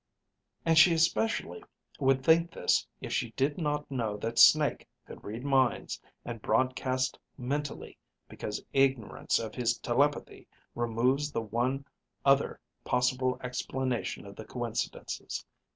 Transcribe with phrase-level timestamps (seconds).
[0.65, 1.63] And she especially
[1.99, 7.19] would think this if she did not know that Snake could read minds and broadcast
[7.37, 11.85] mentally, because ignorance of his telepathy removes the one
[12.25, 15.45] other possible explanation of the coincidences.